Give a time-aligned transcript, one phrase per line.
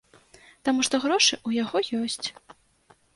[0.69, 2.27] Таму што грошы ў яго ёсць.